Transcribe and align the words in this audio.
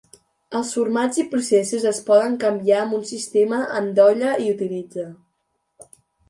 Els 0.59 0.69
formats 0.77 1.19
i 1.23 1.25
processos 1.33 1.85
es 1.89 1.99
poden 2.07 2.37
canviar 2.43 2.79
amb 2.85 2.97
un 3.01 3.03
sistema 3.11 3.61
"endolla 3.83 4.33
i 4.47 4.49
utilitza". 4.55 5.07